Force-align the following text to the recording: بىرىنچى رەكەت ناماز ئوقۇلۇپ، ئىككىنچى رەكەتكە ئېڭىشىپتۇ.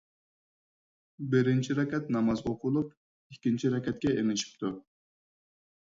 بىرىنچى 1.35 1.77
رەكەت 1.81 2.09
ناماز 2.17 2.43
ئوقۇلۇپ، 2.53 2.97
ئىككىنچى 3.35 3.73
رەكەتكە 3.77 4.15
ئېڭىشىپتۇ. 4.17 4.77